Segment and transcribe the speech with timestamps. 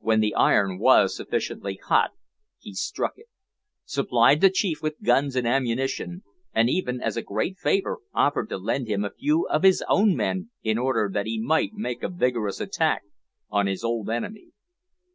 [0.00, 2.10] When the iron was sufficiently hot
[2.58, 3.24] he struck it
[3.86, 8.58] supplied the chief with guns and ammunition, and even, as a great favour, offered to
[8.58, 12.10] lend him a few of his own men in order that he might make a
[12.10, 13.00] vigorous attack
[13.48, 14.48] on his old enemy.